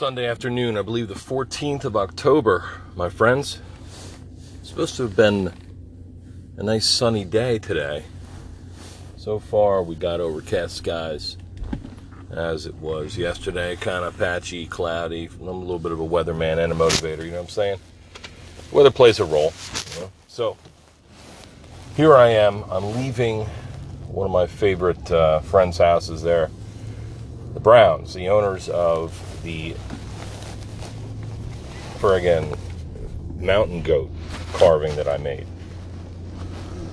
Sunday 0.00 0.26
afternoon, 0.26 0.78
I 0.78 0.82
believe 0.82 1.08
the 1.08 1.14
14th 1.14 1.84
of 1.84 1.94
October, 1.94 2.64
my 2.96 3.10
friends. 3.10 3.60
It's 4.58 4.70
supposed 4.70 4.96
to 4.96 5.02
have 5.02 5.14
been 5.14 5.52
a 6.56 6.62
nice 6.62 6.86
sunny 6.86 7.26
day 7.26 7.58
today. 7.58 8.04
So 9.18 9.38
far, 9.38 9.82
we 9.82 9.96
got 9.96 10.20
overcast 10.20 10.74
skies 10.74 11.36
as 12.30 12.64
it 12.64 12.76
was 12.76 13.18
yesterday, 13.18 13.76
kind 13.76 14.06
of 14.06 14.16
patchy, 14.16 14.64
cloudy. 14.64 15.28
I'm 15.38 15.46
a 15.46 15.50
little 15.52 15.78
bit 15.78 15.92
of 15.92 16.00
a 16.00 16.08
weatherman 16.08 16.64
and 16.64 16.72
a 16.72 16.76
motivator, 16.76 17.22
you 17.22 17.32
know 17.32 17.36
what 17.36 17.42
I'm 17.42 17.48
saying? 17.50 17.78
Weather 18.72 18.90
plays 18.90 19.20
a 19.20 19.26
role. 19.26 19.52
You 19.96 20.00
know? 20.00 20.10
So, 20.28 20.56
here 21.94 22.14
I 22.14 22.28
am. 22.28 22.64
I'm 22.70 22.94
leaving 22.94 23.44
one 24.08 24.24
of 24.24 24.32
my 24.32 24.46
favorite 24.46 25.10
uh, 25.12 25.40
friends' 25.40 25.76
houses 25.76 26.22
there. 26.22 26.48
The 27.52 27.60
Browns, 27.60 28.14
the 28.14 28.30
owners 28.30 28.70
of 28.70 29.29
the 29.42 29.74
friggin' 31.98 32.56
mountain 33.38 33.82
goat 33.82 34.10
carving 34.52 34.94
that 34.96 35.08
I 35.08 35.16
made. 35.18 35.46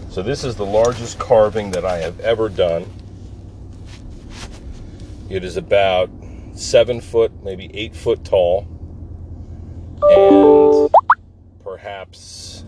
So 0.09 0.23
this 0.23 0.43
is 0.43 0.55
the 0.55 0.65
largest 0.65 1.19
carving 1.19 1.71
that 1.71 1.85
I 1.85 1.97
have 1.97 2.19
ever 2.21 2.49
done. 2.49 2.85
It 5.29 5.43
is 5.43 5.57
about 5.57 6.09
seven 6.53 7.01
foot, 7.01 7.31
maybe 7.43 7.69
eight 7.73 7.95
foot 7.95 8.23
tall, 8.25 8.67
and 10.01 10.89
perhaps 11.63 12.63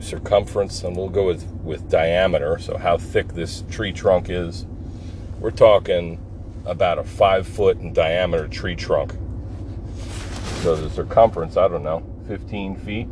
circumference, 0.00 0.82
and 0.82 0.96
we'll 0.96 1.08
go 1.08 1.26
with, 1.26 1.44
with 1.62 1.90
diameter, 1.90 2.58
so 2.58 2.76
how 2.76 2.96
thick 2.96 3.28
this 3.34 3.64
tree 3.70 3.92
trunk 3.92 4.28
is. 4.28 4.66
We're 5.40 5.50
talking 5.50 6.20
about 6.64 6.98
a 6.98 7.04
five 7.04 7.46
foot 7.46 7.78
in 7.78 7.92
diameter 7.92 8.48
tree 8.48 8.76
trunk. 8.76 9.14
So 10.62 10.76
the 10.76 10.90
circumference, 10.90 11.56
I 11.56 11.68
don't 11.68 11.82
know, 11.82 12.04
15 12.28 12.76
feet. 12.76 13.08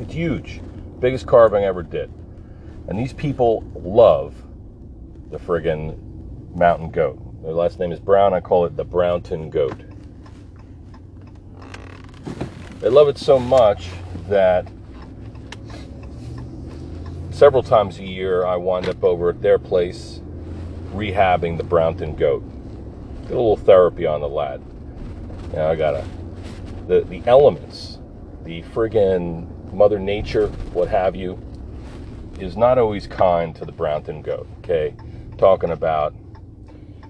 It's 0.00 0.14
huge. 0.14 0.60
Biggest 0.98 1.26
carving 1.26 1.64
I 1.64 1.66
ever 1.66 1.82
did. 1.82 2.10
And 2.88 2.98
these 2.98 3.12
people 3.12 3.62
love 3.74 4.34
the 5.30 5.38
friggin' 5.38 5.98
mountain 6.54 6.90
goat. 6.90 7.42
Their 7.42 7.52
last 7.52 7.78
name 7.78 7.92
is 7.92 8.00
Brown. 8.00 8.34
I 8.34 8.40
call 8.40 8.64
it 8.64 8.76
the 8.76 8.84
Brownton 8.84 9.50
goat. 9.50 9.80
They 12.80 12.88
love 12.88 13.08
it 13.08 13.18
so 13.18 13.38
much 13.38 13.88
that 14.28 14.66
several 17.30 17.62
times 17.62 17.98
a 17.98 18.04
year 18.04 18.44
I 18.44 18.56
wind 18.56 18.88
up 18.88 19.04
over 19.04 19.30
at 19.30 19.42
their 19.42 19.58
place 19.58 20.19
rehabbing 20.92 21.56
the 21.56 21.64
Brownton 21.64 22.14
goat. 22.16 22.42
Get 23.22 23.32
a 23.32 23.40
little 23.40 23.56
therapy 23.56 24.06
on 24.06 24.20
the 24.20 24.28
lad. 24.28 24.62
Know, 25.52 25.68
I 25.68 25.76
gotta 25.76 26.04
the 26.86 27.00
the 27.02 27.22
elements, 27.26 27.98
the 28.44 28.62
friggin' 28.62 29.72
Mother 29.72 29.98
Nature, 29.98 30.48
what 30.72 30.88
have 30.88 31.14
you, 31.14 31.38
is 32.38 32.56
not 32.56 32.78
always 32.78 33.06
kind 33.06 33.54
to 33.56 33.64
the 33.64 33.72
Brownton 33.72 34.22
goat. 34.22 34.46
Okay, 34.58 34.94
talking 35.38 35.70
about 35.70 36.14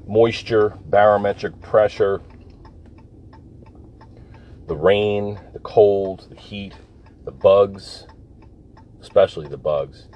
moisture, 0.06 0.76
barometric 0.86 1.60
pressure, 1.60 2.20
the 4.66 4.76
rain, 4.76 5.38
the 5.52 5.58
cold, 5.60 6.26
the 6.30 6.36
heat, 6.36 6.74
the 7.24 7.30
bugs, 7.30 8.06
especially 9.00 9.48
the 9.48 9.56
bugs. 9.56 10.08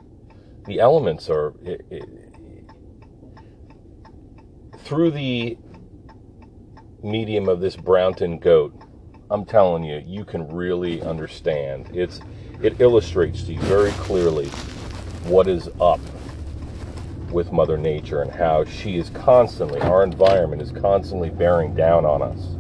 The 0.67 0.81
elements 0.81 1.29
are 1.29 1.55
it, 1.63 1.85
through 4.85 5.11
the 5.11 5.57
medium 7.03 7.49
of 7.49 7.61
this 7.61 7.75
Brownton 7.75 8.39
goat, 8.39 8.75
I'm 9.31 9.47
telling 9.47 9.83
you, 9.83 10.03
you 10.07 10.25
can 10.25 10.47
really 10.49 11.01
understand. 11.01 11.91
It's 11.95 12.21
it 12.63 12.81
illustrates 12.81 13.45
to 13.45 13.55
you 13.55 13.61
very 13.61 13.91
clearly 13.93 14.47
what 15.25 15.49
is 15.49 15.69
up 15.81 16.01
with 17.31 17.51
Mother 17.51 17.79
Nature 17.79 18.23
and 18.23 18.31
how 18.31 18.65
she 18.65 18.97
is 18.97 19.11
constantly, 19.11 19.81
our 19.81 20.05
environment 20.05 20.63
is 20.63 20.71
constantly 20.71 21.31
bearing 21.31 21.75
down 21.75 22.05
on 22.05 22.23
us. 22.23 22.57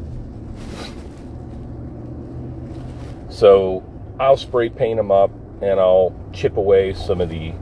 So 3.28 3.84
I'll 4.18 4.36
spray 4.36 4.70
paint 4.70 4.96
them 4.96 5.12
up 5.12 5.30
and 5.60 5.78
I'll 5.78 6.14
chip 6.32 6.56
away 6.56 6.94
some 6.94 7.20
of 7.20 7.28
the 7.28 7.52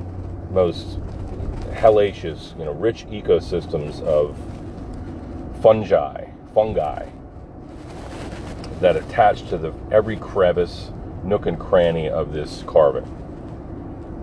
most 0.51 1.01
hellacious, 1.73 2.57
you 2.59 2.65
know, 2.65 2.73
rich 2.73 3.07
ecosystems 3.07 4.01
of 4.03 4.37
fungi, 5.63 6.27
fungi 6.53 7.09
that 8.81 8.97
attach 8.97 9.49
to 9.49 9.57
the 9.57 9.73
every 9.93 10.17
crevice, 10.17 10.91
nook 11.23 11.47
and 11.47 11.59
cranny 11.59 12.11
of 12.11 12.33
this 12.33 12.65
carving. 12.67 13.07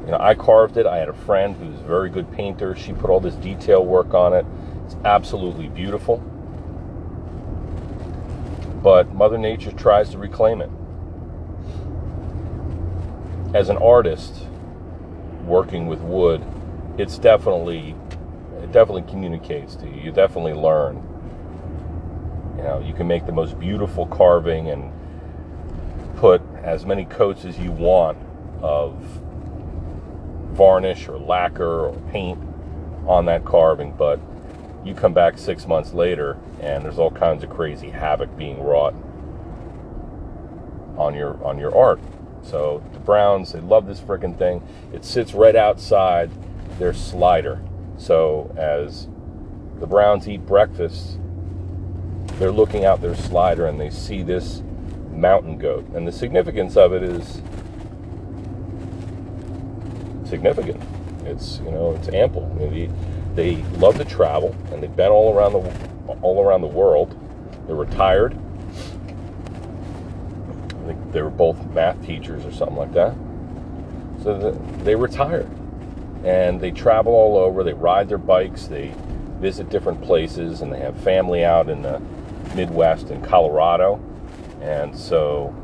You 0.06 0.12
know, 0.12 0.18
I 0.20 0.36
carved 0.36 0.76
it. 0.76 0.86
I 0.86 0.98
had 0.98 1.08
a 1.08 1.14
friend 1.14 1.56
who's 1.56 1.80
a 1.80 1.84
very 1.84 2.10
good 2.10 2.30
painter. 2.34 2.76
She 2.76 2.92
put 2.92 3.10
all 3.10 3.22
this 3.22 3.36
detail 3.36 3.86
work 3.86 4.14
on 4.14 4.34
it. 4.34 4.46
It's 4.86 4.98
absolutely 5.06 5.70
beautiful. 5.70 6.18
But 8.84 9.14
Mother 9.14 9.38
Nature 9.38 9.72
tries 9.72 10.10
to 10.10 10.18
reclaim 10.18 10.62
it. 10.62 10.70
As 13.54 13.70
an 13.70 13.78
artist 13.78 14.46
working 15.46 15.88
with 15.88 16.02
wood, 16.02 16.44
it's 16.98 17.18
definitely 17.18 17.96
it 18.62 18.74
definitely 18.74 19.10
communicates 19.10 19.76
to 19.78 19.88
you. 19.88 20.02
You 20.02 20.12
definitely 20.12 20.54
learn 20.54 21.09
you 22.60 22.66
know, 22.66 22.80
you 22.86 22.94
can 22.94 23.08
make 23.08 23.26
the 23.26 23.32
most 23.32 23.58
beautiful 23.58 24.06
carving 24.08 24.70
and 24.70 24.92
put 26.18 26.42
as 26.62 26.86
many 26.86 27.06
coats 27.06 27.46
as 27.46 27.58
you 27.58 27.72
want 27.72 28.18
of 28.62 29.02
varnish 30.52 31.08
or 31.08 31.18
lacquer 31.18 31.86
or 31.86 31.94
paint 32.12 32.38
on 33.08 33.24
that 33.28 33.46
carving, 33.46 33.94
but 33.94 34.20
you 34.84 34.94
come 34.94 35.14
back 35.14 35.38
six 35.38 35.68
months 35.68 35.94
later 35.94 36.38
and 36.60 36.84
there's 36.84 37.00
all 37.00 37.12
kinds 37.12 37.46
of 37.46 37.50
crazy 37.50 37.92
havoc 37.92 38.36
being 38.36 38.62
wrought 38.62 38.94
on 40.98 41.16
your 41.16 41.42
on 41.46 41.58
your 41.58 41.74
art. 41.74 42.02
So 42.42 42.84
the 42.92 43.00
Browns, 43.00 43.54
they 43.54 43.62
love 43.62 43.88
this 43.88 44.02
freaking 44.02 44.38
thing. 44.38 44.62
It 44.92 45.06
sits 45.06 45.34
right 45.34 45.56
outside 45.56 46.30
their 46.78 46.94
slider. 46.94 47.62
So 47.98 48.54
as 48.58 49.08
the 49.80 49.88
Browns 49.88 50.28
eat 50.28 50.46
breakfast, 50.46 51.20
they're 52.40 52.52
looking 52.52 52.86
out 52.86 53.02
their 53.02 53.16
slider 53.16 53.68
and 53.68 53.80
they 53.80 53.90
see 53.90 54.24
this 54.24 54.64
mountain 55.12 55.58
goat. 55.58 55.86
And 55.94 56.08
the 56.08 56.12
significance 56.12 56.78
of 56.78 56.94
it 56.94 57.04
is 57.04 57.42
significant. 60.28 60.82
It's 61.26 61.60
you 61.60 61.72
know 61.72 61.96
it's 61.96 62.08
ample. 62.10 62.50
they, 62.58 62.90
they 63.36 63.58
love 63.78 63.98
to 63.98 64.06
travel 64.06 64.56
and 64.72 64.82
they've 64.82 64.96
been 64.96 65.12
all 65.12 65.36
around 65.36 65.54
the 65.54 65.60
all 66.22 66.42
around 66.42 66.62
the 66.62 66.68
world. 66.68 67.16
They're 67.68 67.76
retired. 67.76 68.34
I 70.70 70.88
think 70.88 71.12
they 71.12 71.22
were 71.22 71.30
both 71.30 71.64
math 71.72 72.04
teachers 72.06 72.46
or 72.46 72.52
something 72.52 72.78
like 72.78 72.94
that. 72.94 73.16
So 74.24 74.38
the, 74.38 74.52
they 74.84 74.96
retired 74.96 75.50
and 76.24 76.60
they 76.60 76.72
travel 76.72 77.14
all 77.14 77.38
over. 77.38 77.64
They 77.64 77.74
ride 77.74 78.10
their 78.10 78.18
bikes. 78.18 78.66
They 78.66 78.94
visit 79.40 79.70
different 79.70 80.02
places 80.02 80.62
and 80.62 80.72
they 80.74 80.80
have 80.80 80.98
family 81.02 81.44
out 81.46 81.70
in 81.70 81.82
the 81.82 82.02
Midwest 82.60 83.10
and 83.10 83.24
Colorado. 83.24 84.02
And 84.62 84.94
so 84.98 85.56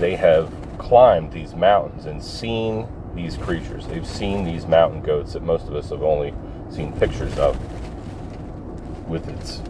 they 0.00 0.16
have 0.16 0.52
climbed 0.78 1.30
these 1.32 1.54
mountains 1.54 2.06
and 2.06 2.22
seen 2.22 2.88
these 3.14 3.36
creatures. 3.36 3.86
They've 3.86 4.06
seen 4.06 4.44
these 4.44 4.66
mountain 4.66 5.00
goats 5.00 5.34
that 5.34 5.44
most 5.44 5.68
of 5.68 5.76
us 5.76 5.90
have 5.90 6.02
only 6.02 6.34
seen 6.70 6.92
pictures 6.98 7.38
of 7.38 7.56
with 9.08 9.28
its 9.28 9.62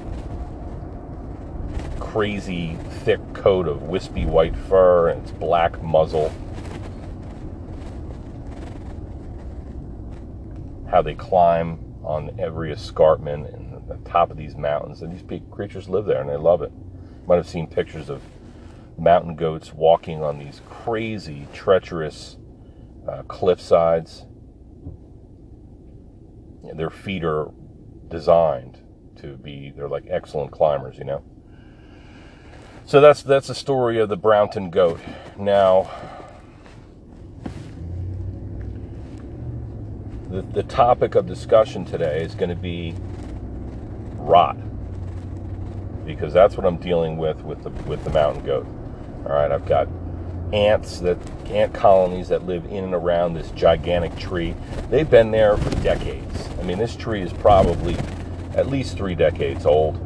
crazy 2.00 2.78
thick 3.04 3.20
coat 3.34 3.68
of 3.68 3.82
wispy 3.82 4.24
white 4.24 4.56
fur 4.56 5.10
and 5.10 5.22
its 5.22 5.32
black 5.32 5.82
muzzle. 5.82 6.32
How 10.90 11.02
they 11.02 11.14
climb 11.14 11.78
on 12.02 12.34
every 12.38 12.72
escarpment 12.72 13.48
and 13.48 13.65
the 13.88 13.96
top 14.08 14.30
of 14.30 14.36
these 14.36 14.56
mountains, 14.56 15.02
and 15.02 15.12
these 15.12 15.42
creatures 15.50 15.88
live 15.88 16.06
there 16.06 16.20
and 16.20 16.28
they 16.28 16.36
love 16.36 16.62
it. 16.62 16.72
You 16.72 17.26
might 17.26 17.36
have 17.36 17.48
seen 17.48 17.66
pictures 17.66 18.08
of 18.08 18.22
mountain 18.98 19.36
goats 19.36 19.72
walking 19.72 20.22
on 20.22 20.38
these 20.38 20.60
crazy, 20.68 21.46
treacherous 21.52 22.36
uh, 23.08 23.22
cliff 23.24 23.60
sides. 23.60 24.24
Their 26.74 26.90
feet 26.90 27.24
are 27.24 27.50
designed 28.08 28.78
to 29.16 29.36
be, 29.36 29.72
they're 29.74 29.88
like 29.88 30.04
excellent 30.08 30.50
climbers, 30.50 30.98
you 30.98 31.04
know. 31.04 31.22
So 32.84 33.00
that's 33.00 33.22
that's 33.22 33.48
the 33.48 33.54
story 33.54 33.98
of 33.98 34.08
the 34.08 34.16
Brownton 34.16 34.70
goat. 34.70 35.00
Now, 35.36 35.90
the, 40.30 40.42
the 40.42 40.62
topic 40.62 41.16
of 41.16 41.26
discussion 41.26 41.84
today 41.84 42.22
is 42.22 42.34
going 42.34 42.50
to 42.50 42.56
be 42.56 42.94
rot 44.26 44.56
because 46.04 46.32
that's 46.32 46.56
what 46.56 46.64
I'm 46.66 46.76
dealing 46.76 47.16
with 47.16 47.42
with 47.42 47.62
the 47.62 47.70
with 47.84 48.02
the 48.04 48.10
mountain 48.10 48.44
goat. 48.44 48.66
All 49.24 49.32
right, 49.32 49.50
I've 49.50 49.66
got 49.66 49.88
ants 50.52 51.00
that 51.00 51.18
ant 51.48 51.74
colonies 51.74 52.28
that 52.28 52.46
live 52.46 52.64
in 52.66 52.84
and 52.84 52.94
around 52.94 53.34
this 53.34 53.50
gigantic 53.50 54.16
tree. 54.16 54.54
They've 54.90 55.08
been 55.08 55.32
there 55.32 55.56
for 55.56 55.70
decades. 55.82 56.48
I 56.60 56.62
mean, 56.62 56.78
this 56.78 56.94
tree 56.94 57.22
is 57.22 57.32
probably 57.32 57.96
at 58.54 58.68
least 58.68 58.96
3 58.96 59.14
decades 59.14 59.66
old. 59.66 59.96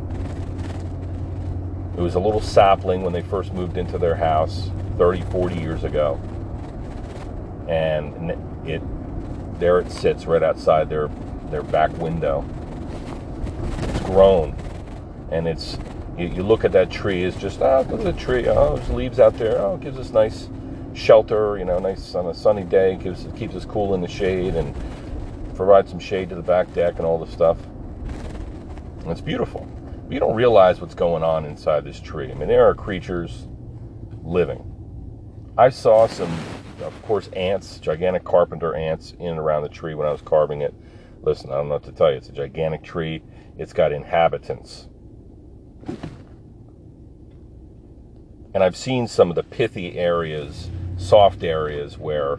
It 1.97 2.01
was 2.01 2.15
a 2.15 2.21
little 2.21 2.41
sapling 2.41 3.03
when 3.03 3.13
they 3.13 3.21
first 3.21 3.53
moved 3.53 3.77
into 3.77 3.99
their 3.99 4.15
house 4.15 4.71
30, 4.97 5.23
40 5.23 5.57
years 5.57 5.85
ago. 5.85 6.19
And 7.69 8.33
it 8.67 8.83
there 9.61 9.79
it 9.79 9.93
sits 9.93 10.25
right 10.25 10.43
outside 10.43 10.89
their 10.89 11.09
their 11.51 11.63
back 11.63 11.97
window. 11.99 12.45
Grown. 14.13 14.57
And 15.31 15.47
it's 15.47 15.79
you, 16.19 16.27
you 16.29 16.43
look 16.43 16.65
at 16.65 16.73
that 16.73 16.91
tree 16.91 17.25
it's 17.25 17.37
just 17.37 17.61
oh 17.63 17.87
look 17.89 18.01
at 18.01 18.05
the 18.05 18.21
tree 18.21 18.47
oh 18.49 18.77
there's 18.77 18.91
leaves 18.91 19.21
out 19.21 19.39
there 19.39 19.59
oh 19.59 19.77
it 19.77 19.81
gives 19.81 19.99
us 19.99 20.11
nice 20.11 20.49
shelter 20.93 21.57
you 21.57 21.65
know 21.65 21.79
nice 21.79 22.15
on 22.15 22.27
a 22.27 22.35
sunny 22.35 22.65
day 22.65 22.97
gives 22.97 23.27
keeps 23.37 23.55
us 23.55 23.65
cool 23.65 23.95
in 23.95 24.01
the 24.01 24.09
shade 24.09 24.55
and 24.57 24.75
provides 25.61 25.91
some 25.91 25.99
shade 25.99 26.31
to 26.31 26.35
the 26.35 26.43
back 26.43 26.73
deck 26.73 26.97
and 26.97 27.05
all 27.05 27.19
the 27.19 27.31
stuff. 27.31 27.59
And 29.01 29.11
it's 29.11 29.21
beautiful. 29.21 29.69
But 30.05 30.15
you 30.15 30.19
don't 30.19 30.35
realize 30.35 30.81
what's 30.81 30.95
going 30.95 31.23
on 31.23 31.45
inside 31.45 31.85
this 31.85 32.01
tree. 32.01 32.31
I 32.31 32.35
mean 32.35 32.49
there 32.49 32.67
are 32.67 32.75
creatures 32.75 33.47
living. 34.23 34.65
I 35.59 35.69
saw 35.69 36.07
some 36.07 36.33
of 36.83 37.03
course 37.03 37.29
ants 37.35 37.79
gigantic 37.79 38.25
carpenter 38.25 38.75
ants 38.75 39.13
in 39.19 39.27
and 39.27 39.39
around 39.39 39.63
the 39.65 39.69
tree 39.69 39.95
when 39.95 40.09
i 40.09 40.11
was 40.11 40.23
carving 40.23 40.63
it. 40.63 40.75
Listen 41.21 41.51
i 41.51 41.57
don't 41.57 41.69
know 41.69 41.75
what 41.75 41.85
to 41.85 41.93
tell 41.93 42.11
you. 42.11 42.17
It's 42.17 42.31
a 42.31 42.33
gigantic 42.33 42.83
tree 42.83 43.23
it's 43.61 43.73
got 43.73 43.93
inhabitants 43.93 44.89
and 48.53 48.65
I've 48.65 48.77
seen 48.77 49.07
some 49.07 49.31
of 49.31 49.37
the 49.37 49.43
pithy 49.43 49.99
areas, 49.99 50.71
soft 50.97 51.45
areas 51.45 51.99
where 51.99 52.39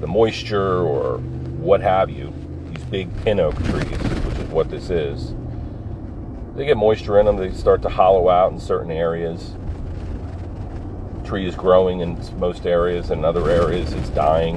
the 0.00 0.06
moisture 0.06 0.80
or 0.80 1.18
what 1.18 1.80
have 1.80 2.10
you, 2.10 2.32
these 2.70 2.84
big 2.86 3.16
pin 3.22 3.38
oak 3.38 3.54
trees, 3.64 3.86
which 3.86 4.38
is 4.38 4.48
what 4.48 4.70
this 4.70 4.90
is, 4.90 5.34
they 6.56 6.66
get 6.66 6.76
moisture 6.76 7.18
in 7.20 7.26
them, 7.26 7.36
they 7.36 7.52
start 7.52 7.80
to 7.82 7.88
hollow 7.88 8.28
out 8.28 8.52
in 8.52 8.58
certain 8.58 8.90
areas. 8.90 9.54
The 11.18 11.28
tree 11.28 11.46
is 11.46 11.54
growing 11.54 12.00
in 12.00 12.18
most 12.38 12.66
areas, 12.66 13.10
and 13.10 13.24
other 13.24 13.48
areas 13.48 13.92
it's 13.92 14.10
dying. 14.10 14.56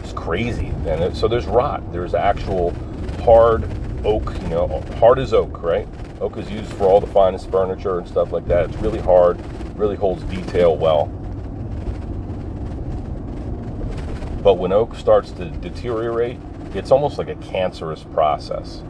It's 0.00 0.12
crazy. 0.12 0.72
And 0.86 1.16
so 1.16 1.26
there's 1.26 1.46
rot. 1.46 1.90
There's 1.92 2.12
actual 2.14 2.74
hard 3.22 3.64
oak, 4.04 4.32
you 4.42 4.48
know, 4.48 4.82
hard 4.98 5.18
as 5.18 5.32
oak, 5.32 5.62
right? 5.62 5.88
Oak 6.20 6.36
is 6.36 6.50
used 6.50 6.72
for 6.74 6.84
all 6.84 7.00
the 7.00 7.06
finest 7.06 7.50
furniture 7.50 7.98
and 7.98 8.06
stuff 8.06 8.32
like 8.32 8.46
that. 8.48 8.70
It's 8.70 8.76
really 8.78 9.00
hard, 9.00 9.40
really 9.76 9.96
holds 9.96 10.22
detail 10.24 10.76
well. 10.76 11.06
But 14.42 14.54
when 14.54 14.72
oak 14.72 14.94
starts 14.94 15.32
to 15.32 15.50
deteriorate, 15.50 16.38
it's 16.74 16.90
almost 16.90 17.18
like 17.18 17.28
a 17.28 17.36
cancerous 17.36 18.04
process. 18.04 18.82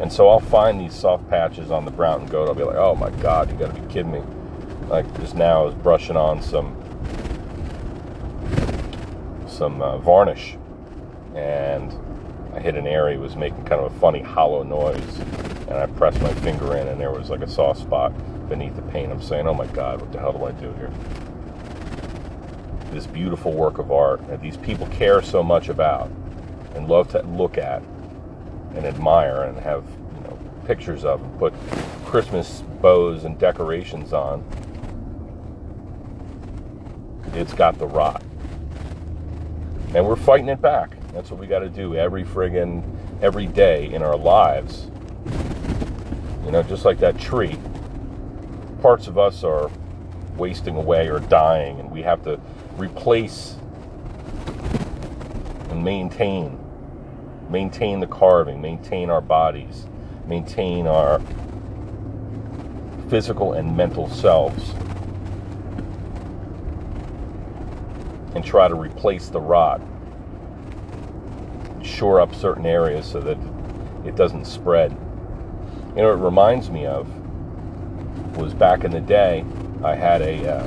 And 0.00 0.12
so 0.12 0.28
I'll 0.28 0.40
find 0.40 0.78
these 0.78 0.94
soft 0.94 1.28
patches 1.28 1.70
on 1.70 1.84
the 1.84 1.90
brown 1.90 2.26
goat. 2.26 2.48
I'll 2.48 2.54
be 2.54 2.64
like, 2.64 2.76
oh 2.76 2.94
my 2.94 3.10
God, 3.22 3.50
you 3.50 3.56
gotta 3.56 3.78
be 3.78 3.86
kidding 3.92 4.12
me. 4.12 4.22
Like 4.88 5.06
just 5.20 5.34
now 5.34 5.62
I 5.62 5.64
was 5.64 5.74
brushing 5.74 6.16
on 6.16 6.42
some 6.42 6.76
some 9.48 9.80
uh, 9.80 9.96
varnish 9.98 10.56
and 11.34 11.92
I 12.56 12.60
hit 12.60 12.74
an 12.74 12.86
area, 12.86 13.16
it 13.16 13.20
was 13.20 13.36
making 13.36 13.64
kind 13.66 13.80
of 13.82 13.94
a 13.94 14.00
funny 14.00 14.22
hollow 14.22 14.62
noise 14.62 15.20
and 15.68 15.74
I 15.76 15.86
pressed 15.86 16.20
my 16.22 16.32
finger 16.34 16.76
in, 16.76 16.88
and 16.88 17.00
there 17.00 17.10
was 17.10 17.28
like 17.28 17.42
a 17.42 17.48
soft 17.48 17.80
spot 17.80 18.12
beneath 18.48 18.76
the 18.76 18.82
paint. 18.82 19.10
I'm 19.10 19.20
saying, 19.20 19.46
oh 19.46 19.54
my 19.54 19.66
God, 19.66 20.00
what 20.00 20.12
the 20.12 20.18
hell 20.18 20.32
do 20.32 20.44
I 20.44 20.52
do 20.52 20.72
here? 20.74 20.92
This 22.92 23.06
beautiful 23.06 23.52
work 23.52 23.78
of 23.78 23.90
art 23.90 24.26
that 24.28 24.40
these 24.40 24.56
people 24.56 24.86
care 24.86 25.20
so 25.20 25.42
much 25.42 25.68
about 25.68 26.10
and 26.74 26.88
love 26.88 27.08
to 27.10 27.22
look 27.22 27.58
at 27.58 27.82
and 28.74 28.86
admire 28.86 29.42
and 29.42 29.58
have 29.58 29.84
you 30.14 30.20
know, 30.28 30.38
pictures 30.66 31.04
of 31.04 31.22
and 31.22 31.38
put 31.38 31.52
Christmas 32.04 32.62
bows 32.80 33.24
and 33.24 33.38
decorations 33.38 34.12
on. 34.12 34.44
It's 37.34 37.52
got 37.52 37.78
the 37.78 37.86
rot. 37.86 38.22
And 39.94 40.06
we're 40.06 40.16
fighting 40.16 40.48
it 40.48 40.62
back. 40.62 40.96
That's 41.16 41.30
what 41.30 41.40
we 41.40 41.46
got 41.46 41.60
to 41.60 41.70
do 41.70 41.94
every 41.94 42.24
friggin' 42.24 42.84
every 43.22 43.46
day 43.46 43.90
in 43.90 44.02
our 44.02 44.18
lives. 44.18 44.90
You 46.44 46.50
know, 46.50 46.62
just 46.62 46.84
like 46.84 46.98
that 46.98 47.18
tree, 47.18 47.58
parts 48.82 49.06
of 49.08 49.16
us 49.16 49.42
are 49.42 49.70
wasting 50.36 50.76
away 50.76 51.08
or 51.08 51.20
dying, 51.20 51.80
and 51.80 51.90
we 51.90 52.02
have 52.02 52.22
to 52.24 52.38
replace 52.76 53.56
and 55.70 55.82
maintain 55.82 56.58
maintain 57.48 58.00
the 58.00 58.06
carving, 58.06 58.60
maintain 58.60 59.08
our 59.08 59.22
bodies, 59.22 59.86
maintain 60.26 60.86
our 60.86 61.22
physical 63.08 63.54
and 63.54 63.74
mental 63.74 64.10
selves, 64.10 64.74
and 68.34 68.44
try 68.44 68.68
to 68.68 68.74
replace 68.74 69.30
the 69.30 69.40
rot, 69.40 69.80
shore 71.96 72.20
up 72.20 72.34
certain 72.34 72.66
areas 72.66 73.06
so 73.06 73.20
that 73.20 73.38
it 74.04 74.16
doesn't 74.16 74.44
spread. 74.44 74.92
You 75.96 76.02
know, 76.02 76.12
it 76.12 76.16
reminds 76.16 76.70
me 76.70 76.86
of 76.86 77.08
was 78.36 78.52
back 78.52 78.84
in 78.84 78.90
the 78.90 79.00
day. 79.00 79.44
I 79.82 79.94
had 79.94 80.20
a 80.20 80.56
uh, 80.56 80.64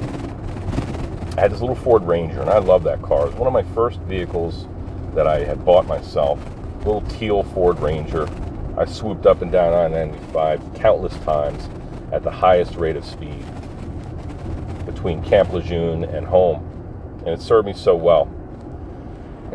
I 1.37 1.41
had 1.41 1.51
this 1.51 1.61
little 1.61 1.75
Ford 1.75 2.03
Ranger, 2.03 2.41
and 2.41 2.49
I 2.49 2.57
love 2.57 2.83
that 2.83 3.01
car. 3.01 3.21
It 3.21 3.29
was 3.29 3.35
one 3.35 3.47
of 3.47 3.53
my 3.53 3.63
first 3.75 3.99
vehicles 4.01 4.67
that 5.13 5.27
I 5.27 5.43
had 5.43 5.63
bought 5.63 5.85
myself. 5.85 6.39
Little 6.79 7.01
teal 7.01 7.43
Ford 7.43 7.79
Ranger. 7.79 8.27
I 8.77 8.85
swooped 8.85 9.25
up 9.25 9.41
and 9.41 9.51
down 9.51 9.73
I-95 9.93 10.75
countless 10.75 11.15
times 11.19 11.69
at 12.11 12.23
the 12.23 12.31
highest 12.31 12.75
rate 12.75 12.95
of 12.95 13.05
speed 13.05 13.45
between 14.85 15.23
Camp 15.23 15.53
Lejeune 15.53 16.05
and 16.05 16.25
home, 16.25 16.65
and 17.19 17.29
it 17.29 17.41
served 17.41 17.67
me 17.67 17.73
so 17.73 17.95
well. 17.95 18.29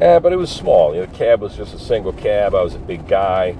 Yeah, 0.00 0.18
but 0.18 0.32
it 0.32 0.36
was 0.36 0.50
small. 0.50 0.94
You 0.94 1.00
know, 1.00 1.06
the 1.06 1.16
cab 1.16 1.40
was 1.40 1.56
just 1.56 1.74
a 1.74 1.78
single 1.78 2.12
cab. 2.12 2.54
I 2.54 2.62
was 2.62 2.74
a 2.74 2.78
big 2.78 3.06
guy 3.06 3.56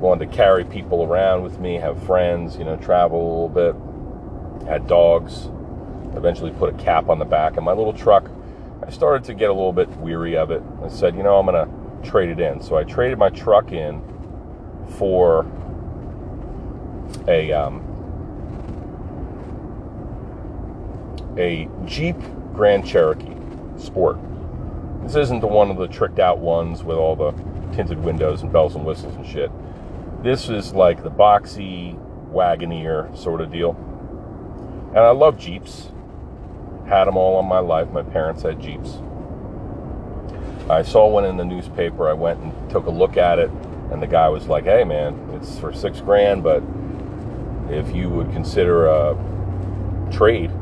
wanted 0.00 0.30
to 0.30 0.36
carry 0.36 0.64
people 0.64 1.04
around 1.04 1.42
with 1.42 1.60
me, 1.60 1.74
have 1.74 2.02
friends, 2.04 2.56
you 2.56 2.64
know, 2.64 2.76
travel 2.76 3.20
a 3.20 3.30
little 3.46 3.48
bit. 3.48 4.68
Had 4.68 4.86
dogs. 4.86 5.48
Eventually 6.16 6.50
put 6.50 6.74
a 6.74 6.78
cap 6.78 7.08
on 7.08 7.18
the 7.18 7.24
back 7.24 7.56
of 7.56 7.62
my 7.62 7.72
little 7.72 7.92
truck. 7.92 8.30
I 8.84 8.90
started 8.90 9.24
to 9.24 9.34
get 9.34 9.50
a 9.50 9.52
little 9.52 9.72
bit 9.72 9.88
weary 9.98 10.36
of 10.36 10.50
it. 10.50 10.62
I 10.82 10.88
said, 10.88 11.14
you 11.14 11.22
know, 11.22 11.38
I'm 11.38 11.46
going 11.46 11.66
to 11.66 12.08
trade 12.08 12.30
it 12.30 12.40
in. 12.40 12.60
So 12.60 12.76
I 12.76 12.84
traded 12.84 13.18
my 13.18 13.28
truck 13.28 13.72
in 13.72 14.02
for 14.98 15.46
a 17.28 17.52
um, 17.52 17.86
a 21.38 21.68
Jeep 21.84 22.16
Grand 22.54 22.86
Cherokee 22.86 23.36
Sport. 23.78 24.18
This 25.10 25.24
isn't 25.24 25.40
the 25.40 25.48
one 25.48 25.72
of 25.72 25.76
the 25.76 25.88
tricked 25.88 26.20
out 26.20 26.38
ones 26.38 26.84
with 26.84 26.96
all 26.96 27.16
the 27.16 27.32
tinted 27.74 28.04
windows 28.04 28.42
and 28.42 28.52
bells 28.52 28.76
and 28.76 28.86
whistles 28.86 29.16
and 29.16 29.26
shit. 29.26 29.50
This 30.22 30.48
is 30.48 30.72
like 30.72 31.02
the 31.02 31.10
boxy 31.10 31.98
Wagoneer 32.30 33.18
sort 33.18 33.40
of 33.40 33.50
deal. 33.50 33.72
And 34.90 34.98
I 35.00 35.10
love 35.10 35.36
Jeeps. 35.36 35.90
Had 36.86 37.06
them 37.06 37.16
all 37.16 37.34
on 37.34 37.46
my 37.46 37.58
life. 37.58 37.90
My 37.90 38.04
parents 38.04 38.42
had 38.42 38.60
Jeeps. 38.60 38.98
I 40.70 40.82
saw 40.82 41.08
one 41.08 41.24
in 41.24 41.36
the 41.36 41.44
newspaper. 41.44 42.08
I 42.08 42.12
went 42.12 42.38
and 42.38 42.70
took 42.70 42.86
a 42.86 42.90
look 42.90 43.16
at 43.16 43.40
it, 43.40 43.50
and 43.90 44.00
the 44.00 44.06
guy 44.06 44.28
was 44.28 44.46
like, 44.46 44.62
"Hey, 44.62 44.84
man, 44.84 45.18
it's 45.34 45.58
for 45.58 45.72
six 45.72 46.00
grand, 46.00 46.44
but 46.44 46.62
if 47.68 47.92
you 47.92 48.10
would 48.10 48.30
consider 48.30 48.86
a 48.86 49.16
trade, 50.12 50.52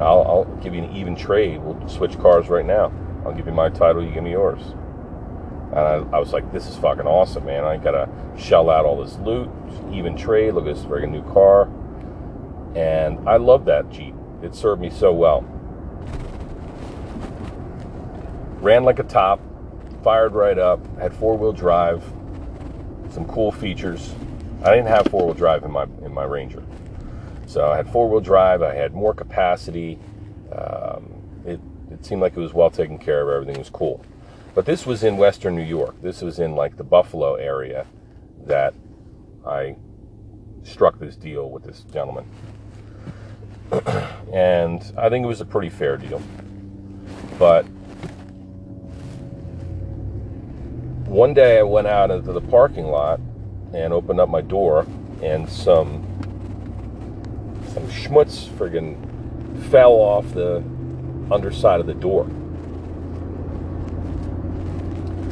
I'll, 0.00 0.22
I'll 0.22 0.44
give 0.62 0.74
you 0.74 0.82
an 0.82 0.96
even 0.96 1.16
trade. 1.16 1.60
We'll 1.60 1.88
switch 1.88 2.18
cars 2.18 2.48
right 2.48 2.64
now. 2.64 2.92
I'll 3.24 3.32
give 3.32 3.46
you 3.46 3.52
my 3.52 3.68
title. 3.68 4.04
You 4.04 4.12
give 4.12 4.24
me 4.24 4.32
yours." 4.32 4.62
And 5.70 5.78
I, 5.78 6.16
I, 6.16 6.18
was 6.18 6.32
like, 6.32 6.50
this 6.50 6.66
is 6.66 6.76
fucking 6.76 7.06
awesome, 7.06 7.44
man. 7.44 7.64
I 7.64 7.76
gotta 7.76 8.08
shell 8.38 8.70
out 8.70 8.86
all 8.86 9.02
this 9.04 9.18
loot, 9.18 9.50
even 9.92 10.16
trade. 10.16 10.54
Look 10.54 10.66
at 10.66 10.74
this 10.74 10.84
friggin' 10.84 11.10
new 11.10 11.22
car. 11.32 11.68
And 12.74 13.28
I 13.28 13.36
love 13.36 13.66
that 13.66 13.90
Jeep. 13.90 14.14
It 14.42 14.54
served 14.54 14.80
me 14.80 14.88
so 14.88 15.12
well. 15.12 15.42
Ran 18.60 18.84
like 18.84 18.98
a 18.98 19.02
top, 19.02 19.40
fired 20.02 20.32
right 20.32 20.58
up, 20.58 20.80
had 20.98 21.12
four 21.12 21.36
wheel 21.36 21.52
drive, 21.52 22.02
some 23.10 23.26
cool 23.26 23.52
features. 23.52 24.14
I 24.62 24.70
didn't 24.74 24.88
have 24.88 25.06
four 25.08 25.26
wheel 25.26 25.34
drive 25.34 25.64
in 25.64 25.70
my 25.70 25.84
in 26.02 26.12
my 26.12 26.24
Ranger, 26.24 26.62
so 27.48 27.70
I 27.72 27.76
had 27.78 27.90
four 27.90 28.08
wheel 28.08 28.20
drive. 28.20 28.62
I 28.62 28.74
had 28.74 28.94
more 28.94 29.14
capacity. 29.14 29.98
Um, 30.52 31.10
it 31.44 31.60
it 31.90 32.04
seemed 32.04 32.20
like 32.20 32.36
it 32.36 32.40
was 32.40 32.54
well 32.54 32.70
taken 32.70 32.98
care 32.98 33.22
of. 33.22 33.28
Everything 33.28 33.58
was 33.58 33.70
cool. 33.70 34.04
But 34.54 34.66
this 34.66 34.86
was 34.86 35.02
in 35.02 35.16
western 35.16 35.56
New 35.56 35.62
York. 35.62 36.00
This 36.02 36.20
was 36.22 36.38
in 36.38 36.54
like 36.54 36.76
the 36.76 36.84
Buffalo 36.84 37.34
area. 37.36 37.86
that 38.46 38.74
I 39.46 39.76
struck 40.62 40.98
this 40.98 41.16
deal 41.16 41.50
with 41.50 41.64
this 41.64 41.84
gentleman. 41.92 42.26
and 44.32 44.92
I 44.96 45.08
think 45.08 45.24
it 45.24 45.28
was 45.28 45.40
a 45.40 45.44
pretty 45.44 45.70
fair 45.70 45.96
deal. 45.96 46.20
But 47.38 47.64
one 51.06 51.34
day 51.34 51.58
I 51.58 51.62
went 51.62 51.86
out 51.86 52.10
into 52.10 52.32
the 52.32 52.40
parking 52.40 52.86
lot 52.86 53.20
and 53.72 53.92
opened 53.92 54.20
up 54.20 54.28
my 54.28 54.40
door, 54.40 54.86
and 55.22 55.48
some 55.48 56.04
some 56.06 56.07
schmutz 57.88 58.46
friggin' 58.46 58.96
fell 59.70 59.92
off 59.92 60.32
the 60.34 60.62
underside 61.30 61.80
of 61.80 61.86
the 61.86 61.94
door. 61.94 62.24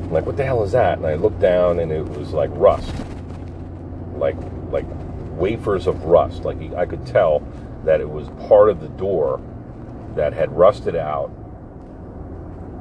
I'm 0.03 0.13
like, 0.13 0.27
what 0.27 0.37
the 0.37 0.45
hell 0.45 0.63
is 0.63 0.73
that? 0.73 0.99
And 0.99 1.07
I 1.07 1.15
looked 1.15 1.41
down, 1.41 1.81
and 1.81 1.91
it 1.91 2.05
was 2.05 2.33
like 2.33 2.51
rust, 2.53 2.95
like 4.17 4.37
like 4.71 4.87
wafers 5.37 5.87
of 5.87 6.05
rust. 6.05 6.45
Like 6.45 6.61
I 6.75 6.87
could 6.87 7.07
tell 7.07 7.43
that 7.85 8.01
it 8.01 8.09
was 8.09 8.29
part 8.49 8.69
of 8.71 8.81
the 8.81 8.89
door 8.89 9.41
that 10.15 10.33
had 10.33 10.51
rusted 10.53 10.97
out 10.97 11.31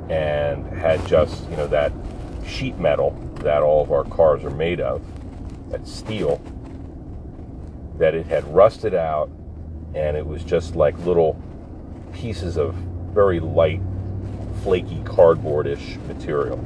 and 0.09 0.65
had 0.67 1.05
just 1.07 1.49
you 1.49 1.57
know 1.57 1.67
that 1.67 1.91
sheet 2.45 2.77
metal 2.77 3.11
that 3.41 3.61
all 3.61 3.81
of 3.81 3.91
our 3.91 4.03
cars 4.03 4.43
are 4.43 4.49
made 4.49 4.79
of, 4.79 5.01
that 5.69 5.87
steel, 5.87 6.41
that 7.97 8.13
it 8.15 8.25
had 8.25 8.43
rusted 8.53 8.93
out 8.93 9.29
and 9.95 10.15
it 10.17 10.25
was 10.25 10.43
just 10.43 10.75
like 10.75 10.97
little 10.99 11.41
pieces 12.13 12.57
of 12.57 12.75
very 13.13 13.39
light, 13.39 13.81
flaky 14.61 14.97
cardboardish 15.03 16.05
material. 16.07 16.59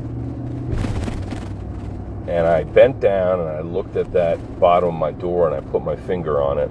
And 2.28 2.46
I 2.46 2.64
bent 2.64 3.00
down 3.00 3.40
and 3.40 3.50
I 3.50 3.62
looked 3.62 3.96
at 3.96 4.12
that 4.14 4.60
bottom 4.60 4.90
of 4.90 4.96
my 4.96 5.12
door 5.12 5.48
and 5.48 5.56
I 5.56 5.62
put 5.72 5.84
my 5.84 5.96
finger 5.96 6.42
on 6.42 6.58
it, 6.58 6.70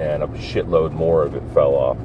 and 0.00 0.22
a 0.22 0.28
shitload 0.28 0.92
more 0.92 1.22
of 1.24 1.34
it 1.34 1.42
fell 1.52 1.74
off. 1.74 1.98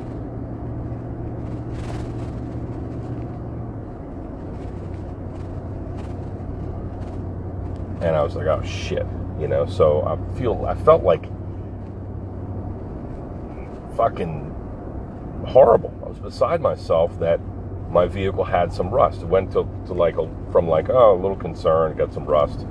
and 8.02 8.16
I 8.16 8.24
was 8.24 8.36
like, 8.36 8.48
oh 8.48 8.62
shit, 8.64 9.06
you 9.40 9.48
know. 9.48 9.66
So 9.66 10.04
I 10.04 10.38
feel 10.38 10.66
I 10.66 10.76
felt 10.76 11.04
like 11.04 11.26
fucking 13.98 15.44
horrible. 15.48 15.94
I 16.06 16.10
was 16.10 16.20
beside 16.20 16.62
myself 16.62 17.20
that 17.20 17.40
my 17.90 18.06
vehicle 18.06 18.44
had 18.44 18.72
some 18.72 18.90
rust. 18.90 19.22
It 19.22 19.28
went 19.28 19.52
to, 19.54 19.68
to 19.88 19.94
like 19.94 20.18
a, 20.18 20.30
from 20.52 20.68
like 20.68 20.90
oh 20.90 21.16
a 21.16 21.20
little 21.20 21.36
concern, 21.36 21.98
got 21.98 22.14
some 22.14 22.26
rust, 22.26 22.62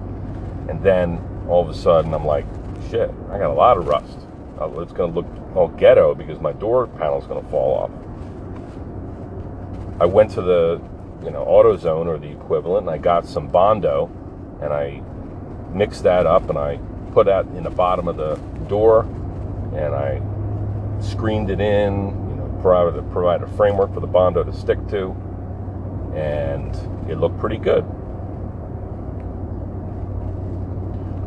and 0.68 0.82
then 0.82 1.20
all 1.48 1.62
of 1.62 1.68
a 1.68 1.74
sudden 1.74 2.14
I'm 2.14 2.24
like, 2.24 2.46
shit, 2.90 3.10
I 3.30 3.38
got 3.38 3.50
a 3.50 3.54
lot 3.54 3.76
of 3.76 3.86
rust. 3.86 4.18
Oh, 4.58 4.80
it's 4.80 4.92
gonna 4.92 5.12
look 5.12 5.26
all 5.54 5.68
ghetto 5.68 6.14
because 6.14 6.40
my 6.40 6.52
door 6.52 6.86
panel's 6.86 7.26
gonna 7.26 7.48
fall 7.50 7.74
off. 7.78 7.90
I 10.00 10.06
went 10.06 10.30
to 10.32 10.42
the 10.42 10.80
you 11.24 11.30
know 11.30 11.44
AutoZone 11.44 12.06
or 12.06 12.18
the 12.18 12.30
equivalent, 12.30 12.86
and 12.86 12.94
I 12.94 12.98
got 12.98 13.26
some 13.26 13.48
Bondo, 13.48 14.10
and 14.62 14.72
I 14.72 15.02
mixed 15.72 16.04
that 16.04 16.26
up 16.26 16.48
and 16.48 16.58
I 16.58 16.78
put 17.12 17.26
that 17.26 17.46
in 17.48 17.62
the 17.62 17.70
bottom 17.70 18.08
of 18.08 18.16
the 18.16 18.36
door 18.68 19.02
and 19.74 19.94
I 19.94 20.20
screened 21.00 21.50
it 21.50 21.60
in, 21.60 22.08
you 22.28 22.36
know, 22.36 22.58
provided, 22.62 23.10
provided 23.10 23.48
a 23.48 23.52
framework 23.56 23.92
for 23.94 24.00
the 24.00 24.06
Bondo 24.06 24.42
to 24.44 24.52
stick 24.52 24.78
to, 24.88 25.10
and 26.14 26.74
it 27.10 27.18
looked 27.18 27.38
pretty 27.38 27.58
good. 27.58 27.84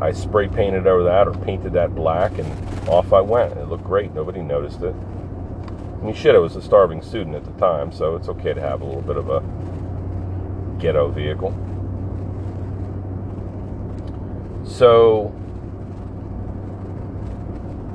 I 0.00 0.12
spray 0.12 0.48
painted 0.48 0.86
over 0.86 1.04
that 1.04 1.28
or 1.28 1.34
painted 1.34 1.74
that 1.74 1.94
black 1.94 2.38
and 2.38 2.88
off 2.88 3.12
I 3.12 3.20
went. 3.20 3.56
It 3.58 3.68
looked 3.68 3.84
great. 3.84 4.14
Nobody 4.14 4.40
noticed 4.40 4.80
it. 4.80 4.94
I 4.94 6.02
mean, 6.02 6.14
shit, 6.14 6.34
I 6.34 6.38
was 6.38 6.56
a 6.56 6.62
starving 6.62 7.02
student 7.02 7.36
at 7.36 7.44
the 7.44 7.52
time, 7.60 7.92
so 7.92 8.16
it's 8.16 8.28
okay 8.30 8.54
to 8.54 8.60
have 8.60 8.80
a 8.80 8.84
little 8.84 9.02
bit 9.02 9.18
of 9.18 9.28
a 9.28 9.42
ghetto 10.78 11.10
vehicle. 11.10 11.52
So 14.64 15.34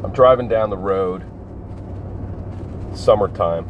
I'm 0.03 0.11
driving 0.11 0.47
down 0.47 0.69
the 0.69 0.77
road, 0.77 1.25
summertime, 2.95 3.65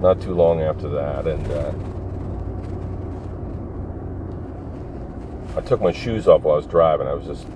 not 0.00 0.20
too 0.20 0.34
long 0.34 0.60
after 0.60 0.88
that, 0.88 1.26
and 1.26 1.46
uh, 1.52 1.72
I 5.56 5.60
took 5.62 5.80
my 5.80 5.92
shoes 5.92 6.28
off 6.28 6.42
while 6.42 6.54
I 6.54 6.56
was 6.56 6.66
driving. 6.66 7.06
I 7.06 7.14
was 7.14 7.26
just, 7.26 7.46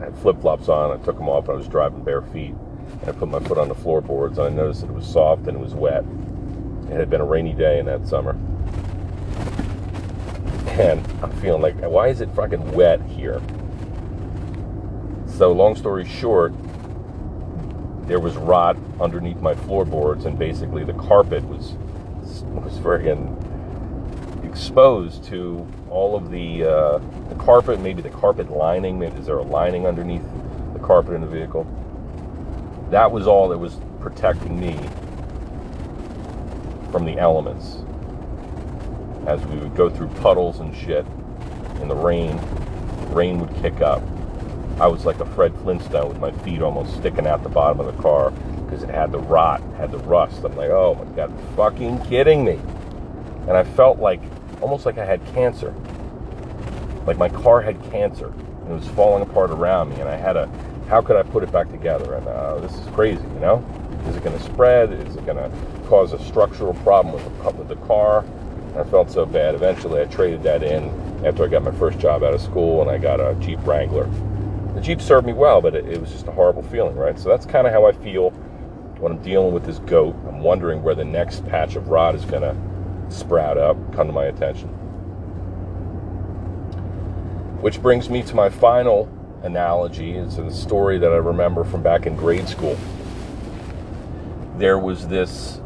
I 0.00 0.04
had 0.04 0.16
flip 0.18 0.40
flops 0.40 0.68
on. 0.68 0.92
I 0.98 1.02
took 1.02 1.18
them 1.18 1.28
off. 1.28 1.44
And 1.48 1.54
I 1.54 1.56
was 1.58 1.68
driving 1.68 2.02
bare 2.04 2.22
feet, 2.22 2.54
and 3.00 3.08
I 3.08 3.12
put 3.12 3.28
my 3.28 3.40
foot 3.40 3.58
on 3.58 3.68
the 3.68 3.74
floorboards. 3.74 4.38
And 4.38 4.46
I 4.46 4.50
noticed 4.50 4.82
that 4.82 4.90
it 4.90 4.94
was 4.94 5.06
soft 5.06 5.46
and 5.48 5.56
it 5.56 5.60
was 5.60 5.74
wet. 5.74 6.04
It 6.90 6.96
had 6.96 7.10
been 7.10 7.20
a 7.20 7.24
rainy 7.24 7.52
day 7.54 7.80
in 7.80 7.86
that 7.86 8.06
summer 8.06 8.36
and 10.78 11.00
I'm 11.22 11.32
feeling 11.40 11.62
like, 11.62 11.76
why 11.80 12.08
is 12.08 12.20
it 12.20 12.30
fucking 12.34 12.72
wet 12.72 13.00
here? 13.02 13.40
So, 15.26 15.52
long 15.52 15.74
story 15.74 16.04
short, 16.04 16.52
there 18.06 18.20
was 18.20 18.36
rot 18.36 18.76
underneath 19.00 19.40
my 19.40 19.54
floorboards, 19.54 20.24
and 20.24 20.38
basically 20.38 20.84
the 20.84 20.94
carpet 20.94 21.44
was 21.44 21.74
was 22.44 22.78
friggin' 22.78 23.36
exposed 24.44 25.24
to 25.24 25.66
all 25.90 26.16
of 26.16 26.30
the 26.30 26.64
uh, 26.64 26.98
the 27.28 27.34
carpet, 27.36 27.80
maybe 27.80 28.02
the 28.02 28.10
carpet 28.10 28.50
lining. 28.50 28.98
Maybe 28.98 29.16
is 29.18 29.26
there 29.26 29.38
a 29.38 29.42
lining 29.42 29.86
underneath 29.86 30.24
the 30.72 30.78
carpet 30.78 31.14
in 31.14 31.20
the 31.20 31.26
vehicle? 31.26 31.64
That 32.90 33.10
was 33.10 33.26
all 33.26 33.48
that 33.48 33.58
was 33.58 33.78
protecting 34.00 34.58
me 34.58 34.74
from 36.92 37.04
the 37.04 37.18
elements 37.18 37.82
as 39.26 39.44
we 39.46 39.56
would 39.56 39.74
go 39.74 39.90
through 39.90 40.06
puddles 40.06 40.60
and 40.60 40.74
shit 40.74 41.04
in 41.80 41.88
the 41.88 41.96
rain. 41.96 42.40
Rain 43.10 43.40
would 43.40 43.54
kick 43.56 43.80
up. 43.80 44.02
I 44.78 44.86
was 44.88 45.06
like 45.06 45.20
a 45.20 45.26
Fred 45.26 45.54
Flintstone 45.62 46.08
with 46.08 46.18
my 46.18 46.30
feet 46.44 46.60
almost 46.60 46.96
sticking 46.96 47.26
out 47.26 47.42
the 47.42 47.48
bottom 47.48 47.80
of 47.80 47.86
the 47.86 48.02
car 48.02 48.30
because 48.64 48.82
it 48.82 48.90
had 48.90 49.10
the 49.10 49.18
rot, 49.18 49.62
had 49.78 49.90
the 49.90 49.98
rust. 49.98 50.44
I'm 50.44 50.54
like, 50.54 50.68
oh 50.68 50.94
my 50.94 51.10
god, 51.16 51.32
fucking 51.56 52.04
kidding 52.04 52.44
me. 52.44 52.60
And 53.48 53.52
I 53.52 53.64
felt 53.64 53.98
like 54.00 54.20
almost 54.60 54.84
like 54.84 54.98
I 54.98 55.04
had 55.06 55.24
cancer. 55.32 55.74
Like 57.06 57.16
my 57.16 57.30
car 57.30 57.62
had 57.62 57.82
cancer 57.90 58.28
and 58.28 58.72
it 58.72 58.74
was 58.74 58.88
falling 58.88 59.22
apart 59.22 59.50
around 59.50 59.90
me 59.90 60.00
and 60.00 60.08
I 60.08 60.16
had 60.16 60.36
a 60.36 60.46
how 60.88 61.00
could 61.00 61.16
I 61.16 61.22
put 61.22 61.42
it 61.42 61.50
back 61.50 61.70
together? 61.70 62.14
And 62.14 62.28
uh, 62.28 62.58
this 62.58 62.72
is 62.74 62.86
crazy, 62.88 63.22
you 63.22 63.40
know? 63.40 63.64
Is 64.08 64.16
it 64.16 64.22
going 64.22 64.38
to 64.38 64.44
spread? 64.44 64.92
Is 64.92 65.16
it 65.16 65.26
going 65.26 65.38
to 65.38 65.50
cause 65.88 66.12
a 66.12 66.18
structural 66.18 66.74
problem 66.74 67.14
with 67.14 67.24
the, 67.24 67.50
with 67.52 67.68
the 67.68 67.86
car? 67.86 68.24
I 68.76 68.84
felt 68.84 69.10
so 69.10 69.26
bad. 69.26 69.54
Eventually, 69.54 70.02
I 70.02 70.04
traded 70.04 70.42
that 70.44 70.62
in 70.62 70.84
after 71.24 71.44
I 71.44 71.48
got 71.48 71.64
my 71.64 71.72
first 71.72 71.98
job 71.98 72.22
out 72.22 72.34
of 72.34 72.40
school 72.40 72.82
and 72.82 72.90
I 72.90 72.98
got 72.98 73.20
a 73.20 73.34
Jeep 73.40 73.58
Wrangler. 73.66 74.08
The 74.76 74.82
Jeep 74.82 75.00
served 75.00 75.26
me 75.26 75.32
well, 75.32 75.62
but 75.62 75.74
it, 75.74 75.88
it 75.88 75.98
was 75.98 76.12
just 76.12 76.26
a 76.26 76.32
horrible 76.32 76.62
feeling, 76.62 76.96
right? 76.96 77.18
So 77.18 77.30
that's 77.30 77.46
kind 77.46 77.66
of 77.66 77.72
how 77.72 77.86
I 77.86 77.92
feel 77.92 78.28
when 79.00 79.10
I'm 79.12 79.22
dealing 79.22 79.54
with 79.54 79.64
this 79.64 79.78
goat. 79.78 80.14
I'm 80.28 80.40
wondering 80.40 80.82
where 80.82 80.94
the 80.94 81.04
next 81.04 81.46
patch 81.46 81.76
of 81.76 81.88
rot 81.88 82.14
is 82.14 82.26
going 82.26 82.42
to 82.42 82.54
sprout 83.08 83.56
up, 83.56 83.76
come 83.94 84.06
to 84.06 84.12
my 84.12 84.26
attention. 84.26 84.68
Which 87.62 87.80
brings 87.80 88.10
me 88.10 88.22
to 88.24 88.34
my 88.34 88.50
final 88.50 89.08
analogy. 89.42 90.12
It's 90.12 90.36
a 90.36 90.50
story 90.50 90.98
that 90.98 91.10
I 91.10 91.16
remember 91.16 91.64
from 91.64 91.82
back 91.82 92.04
in 92.04 92.14
grade 92.14 92.46
school. 92.46 92.76
There 94.58 94.78
was 94.78 95.08
this 95.08 95.58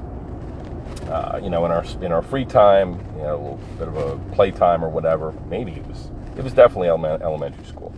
uh, 1.09 1.41
you 1.43 1.51
know, 1.51 1.65
in 1.65 1.73
our 1.73 1.85
in 2.01 2.13
our 2.13 2.23
free 2.23 2.45
time, 2.45 2.93
you 3.17 3.23
know, 3.23 3.35
a 3.35 3.43
little 3.43 3.61
bit 3.77 3.89
of 3.89 3.97
a 3.97 4.35
playtime 4.37 4.85
or 4.85 4.89
whatever. 4.89 5.35
Maybe 5.49 5.73
it 5.73 5.87
was 5.89 6.11
it 6.37 6.45
was 6.45 6.53
definitely 6.53 6.89
elementary 6.89 7.65
school. 7.65 7.90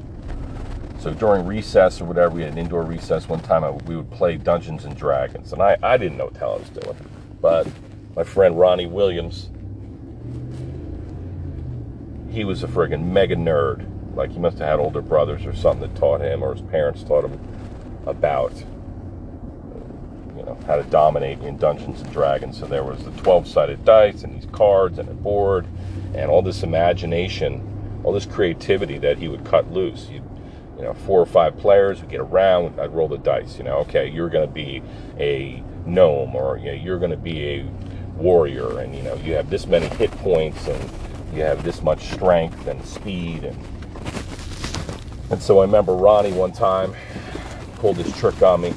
So 1.02 1.12
during 1.12 1.44
recess 1.44 2.00
or 2.00 2.04
whatever, 2.04 2.36
we 2.36 2.42
had 2.42 2.52
an 2.52 2.58
indoor 2.58 2.82
recess 2.82 3.28
one 3.28 3.40
time. 3.40 3.64
I, 3.64 3.70
we 3.70 3.96
would 3.96 4.08
play 4.12 4.36
Dungeons 4.36 4.84
and 4.84 4.96
Dragons, 4.96 5.52
and 5.52 5.60
I, 5.60 5.76
I 5.82 5.96
didn't 5.96 6.16
know 6.16 6.26
what 6.26 6.34
the 6.34 6.38
hell 6.38 6.54
I 6.54 6.58
was 6.58 6.68
doing, 6.68 6.96
but 7.40 7.66
my 8.14 8.22
friend 8.22 8.56
Ronnie 8.56 8.86
Williams, 8.86 9.50
he 12.30 12.44
was 12.44 12.62
a 12.62 12.68
friggin' 12.68 13.02
mega 13.02 13.34
nerd. 13.34 13.84
Like 14.14 14.30
he 14.30 14.38
must 14.38 14.58
have 14.58 14.68
had 14.68 14.78
older 14.78 15.02
brothers 15.02 15.44
or 15.44 15.52
something 15.52 15.92
that 15.92 15.98
taught 15.98 16.20
him, 16.20 16.40
or 16.40 16.54
his 16.54 16.62
parents 16.62 17.02
taught 17.02 17.24
him 17.24 17.40
about 18.06 18.56
you 20.36 20.44
know 20.44 20.56
how 20.68 20.76
to 20.76 20.84
dominate 20.84 21.40
in 21.40 21.56
Dungeons 21.56 22.00
and 22.00 22.12
Dragons. 22.12 22.60
So 22.60 22.66
there 22.66 22.84
was 22.84 23.02
the 23.04 23.10
12-sided 23.10 23.84
dice 23.84 24.22
and 24.22 24.36
these 24.36 24.48
cards 24.52 25.00
and 25.00 25.08
a 25.08 25.14
board 25.14 25.66
and 26.14 26.30
all 26.30 26.42
this 26.42 26.62
imagination, 26.62 28.00
all 28.04 28.12
this 28.12 28.26
creativity 28.26 28.98
that 28.98 29.18
he 29.18 29.26
would 29.26 29.44
cut 29.44 29.72
loose. 29.72 30.08
You'd, 30.08 30.22
you 30.82 30.88
know, 30.88 30.94
four 30.94 31.20
or 31.20 31.26
five 31.26 31.56
players 31.56 32.02
We 32.02 32.08
get 32.08 32.20
around. 32.20 32.80
I'd 32.80 32.92
roll 32.92 33.06
the 33.06 33.18
dice. 33.18 33.56
You 33.56 33.64
know, 33.64 33.76
okay, 33.78 34.08
you're 34.08 34.28
going 34.28 34.46
to 34.46 34.52
be 34.52 34.82
a 35.18 35.62
gnome, 35.86 36.34
or 36.34 36.58
you 36.58 36.66
know, 36.66 36.72
you're 36.72 36.98
going 36.98 37.12
to 37.12 37.16
be 37.16 37.48
a 37.48 37.64
warrior, 38.16 38.80
and 38.80 38.94
you 38.94 39.02
know, 39.02 39.14
you 39.14 39.34
have 39.34 39.48
this 39.48 39.66
many 39.66 39.86
hit 39.86 40.10
points, 40.10 40.66
and 40.66 40.90
you 41.32 41.42
have 41.42 41.62
this 41.62 41.82
much 41.82 42.10
strength 42.12 42.66
and 42.66 42.84
speed, 42.84 43.44
and 43.44 43.56
And 45.32 45.42
so 45.42 45.60
I 45.60 45.64
remember 45.64 45.94
Ronnie 45.94 46.32
one 46.32 46.52
time 46.52 46.94
pulled 47.76 47.96
this 47.96 48.14
trick 48.18 48.42
on 48.42 48.60
me. 48.60 48.74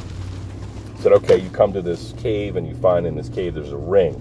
Said, 0.99 1.11
okay, 1.11 1.37
you 1.37 1.49
come 1.49 1.73
to 1.73 1.81
this 1.81 2.13
cave 2.13 2.55
and 2.55 2.65
you 2.65 2.73
find 2.75 3.05
in 3.05 3.13
this 3.13 3.27
cave 3.27 3.55
there's 3.55 3.73
a 3.73 3.77
ring. 3.77 4.15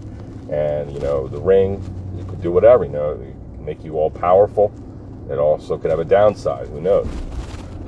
And, 0.51 0.93
you 0.93 0.99
know, 0.99 1.29
the 1.29 1.41
ring, 1.41 1.81
you 2.19 2.25
could 2.25 2.43
do 2.43 2.51
whatever, 2.51 2.85
you 2.85 2.91
know, 2.91 3.17
make 3.61 3.85
you 3.85 3.99
all 3.99 4.11
powerful. 4.11 4.75
It 5.31 5.39
also 5.39 5.79
could 5.79 5.91
have 5.91 6.01
a 6.01 6.05
downside, 6.05 6.67
who 6.67 6.81
knows? 6.81 7.07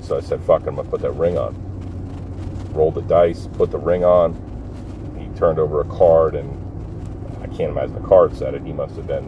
So 0.06 0.16
I 0.16 0.20
said, 0.20 0.40
fuck 0.42 0.62
it, 0.62 0.68
I'm 0.68 0.76
gonna 0.76 0.88
put 0.88 1.00
that 1.00 1.10
ring 1.12 1.36
on. 1.36 1.54
Rolled 2.72 2.94
the 2.94 3.02
dice, 3.02 3.48
put 3.54 3.72
the 3.72 3.78
ring 3.78 4.04
on. 4.04 4.34
He 5.18 5.26
turned 5.36 5.58
over 5.58 5.80
a 5.80 5.84
card 5.84 6.36
and 6.36 6.48
I 7.42 7.48
can't 7.48 7.72
imagine 7.72 7.94
the 7.94 8.06
card 8.06 8.36
said 8.36 8.54
it. 8.54 8.62
He 8.62 8.72
must 8.72 8.94
have 8.94 9.08
been, 9.08 9.24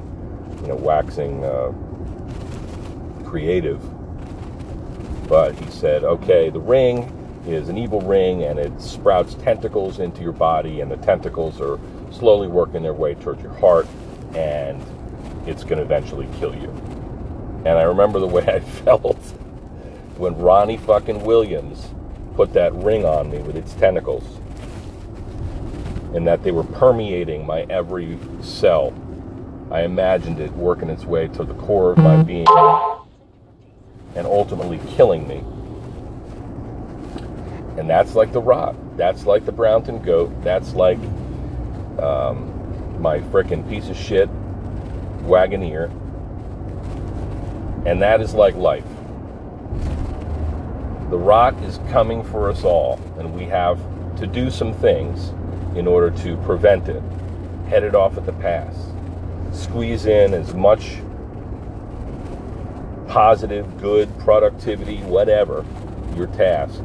you 0.62 0.68
know, 0.68 0.76
waxing 0.76 1.44
uh, 1.44 1.72
creative. 3.24 3.82
But 5.28 5.58
he 5.58 5.68
said, 5.68 6.04
okay, 6.04 6.48
the 6.48 6.60
ring 6.60 7.12
is 7.48 7.68
an 7.68 7.76
evil 7.76 8.00
ring 8.00 8.44
and 8.44 8.58
it 8.58 8.80
sprouts 8.80 9.34
tentacles 9.34 9.98
into 9.98 10.22
your 10.22 10.32
body, 10.32 10.80
and 10.80 10.90
the 10.90 10.96
tentacles 10.98 11.60
are 11.60 11.80
slowly 12.12 12.46
working 12.46 12.82
their 12.82 12.94
way 12.94 13.14
towards 13.14 13.42
your 13.42 13.52
heart, 13.54 13.86
and 14.34 14.80
it's 15.46 15.64
going 15.64 15.78
to 15.78 15.82
eventually 15.82 16.28
kill 16.38 16.54
you. 16.54 16.70
And 17.64 17.70
I 17.70 17.82
remember 17.82 18.20
the 18.20 18.26
way 18.26 18.46
I 18.46 18.60
felt 18.60 19.18
when 20.18 20.36
Ronnie 20.36 20.76
fucking 20.76 21.24
Williams 21.24 21.94
put 22.34 22.52
that 22.52 22.74
ring 22.74 23.04
on 23.04 23.30
me 23.30 23.38
with 23.38 23.56
its 23.56 23.74
tentacles, 23.74 24.24
and 26.14 26.26
that 26.26 26.42
they 26.42 26.50
were 26.50 26.64
permeating 26.64 27.46
my 27.46 27.62
every 27.70 28.18
cell. 28.40 28.92
I 29.70 29.82
imagined 29.82 30.40
it 30.40 30.50
working 30.52 30.88
its 30.88 31.04
way 31.04 31.28
to 31.28 31.44
the 31.44 31.54
core 31.54 31.92
of 31.92 31.98
my 31.98 32.22
being 32.22 32.46
and 34.14 34.26
ultimately 34.26 34.80
killing 34.88 35.28
me. 35.28 35.44
And 37.78 37.88
that's 37.88 38.14
like 38.14 38.32
the 38.32 38.40
rock. 38.40 38.74
That's 38.96 39.26
like 39.26 39.44
the 39.44 39.52
Brownton 39.52 40.02
goat. 40.02 40.32
That's 40.42 40.74
like 40.74 40.98
um, 41.98 43.00
my 43.00 43.20
frickin' 43.20 43.68
piece 43.68 43.88
of 43.88 43.96
shit 43.96 44.28
Wagoneer. 45.22 45.90
And 47.86 48.02
that 48.02 48.20
is 48.20 48.34
like 48.34 48.54
life. 48.56 48.84
The 51.10 51.18
rock 51.18 51.54
is 51.62 51.78
coming 51.90 52.22
for 52.22 52.50
us 52.50 52.64
all, 52.64 53.00
and 53.18 53.34
we 53.34 53.44
have 53.44 53.78
to 54.18 54.26
do 54.26 54.50
some 54.50 54.74
things 54.74 55.30
in 55.76 55.86
order 55.86 56.10
to 56.22 56.36
prevent 56.38 56.88
it. 56.88 57.02
Head 57.68 57.82
it 57.82 57.94
off 57.94 58.18
at 58.18 58.26
the 58.26 58.32
pass. 58.34 58.74
Squeeze 59.52 60.04
in 60.04 60.34
as 60.34 60.54
much 60.54 60.98
positive, 63.06 63.80
good 63.80 64.16
productivity, 64.18 64.98
whatever 64.98 65.64
your 66.14 66.26
task. 66.28 66.80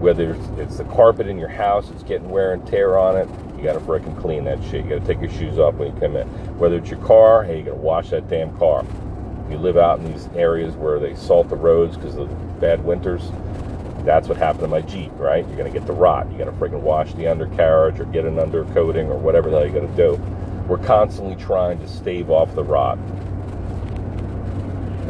Whether 0.00 0.36
it's, 0.58 0.76
the 0.76 0.84
carpet 0.84 1.28
in 1.28 1.38
your 1.38 1.48
house, 1.48 1.88
it's 1.90 2.02
getting 2.02 2.28
wear 2.28 2.52
and 2.52 2.66
tear 2.66 2.98
on 2.98 3.16
it, 3.16 3.28
you 3.56 3.62
gotta 3.62 3.80
freaking 3.80 4.20
clean 4.20 4.44
that 4.44 4.62
shit. 4.64 4.84
You 4.84 4.98
gotta 4.98 5.06
take 5.06 5.20
your 5.20 5.30
shoes 5.30 5.58
off 5.58 5.74
when 5.74 5.94
you 5.94 6.00
come 6.00 6.16
in. 6.16 6.26
Whether 6.58 6.76
it's 6.76 6.90
your 6.90 7.00
car, 7.00 7.44
hey, 7.44 7.58
you 7.58 7.62
gotta 7.64 7.76
wash 7.76 8.10
that 8.10 8.28
damn 8.28 8.56
car. 8.58 8.84
You 9.50 9.58
live 9.58 9.76
out 9.76 9.98
in 9.98 10.12
these 10.12 10.28
areas 10.34 10.74
where 10.74 10.98
they 10.98 11.14
salt 11.14 11.48
the 11.48 11.56
roads 11.56 11.96
because 11.96 12.16
of 12.16 12.28
the 12.28 12.34
bad 12.60 12.84
winters. 12.84 13.22
That's 14.04 14.28
what 14.28 14.36
happened 14.36 14.62
to 14.62 14.68
my 14.68 14.80
Jeep, 14.82 15.12
right? 15.16 15.46
You're 15.46 15.56
gonna 15.56 15.70
get 15.70 15.86
the 15.86 15.92
rot. 15.92 16.30
You 16.30 16.38
gotta 16.38 16.52
freaking 16.52 16.80
wash 16.80 17.12
the 17.14 17.26
undercarriage 17.26 18.00
or 18.00 18.04
get 18.06 18.24
an 18.24 18.36
undercoating 18.36 19.08
or 19.08 19.18
whatever 19.18 19.50
the 19.50 19.58
hell 19.58 19.66
you 19.66 19.72
gotta 19.72 19.96
do. 19.96 20.20
We're 20.68 20.78
constantly 20.78 21.36
trying 21.36 21.78
to 21.80 21.88
stave 21.88 22.30
off 22.30 22.54
the 22.54 22.64
rot 22.64 22.98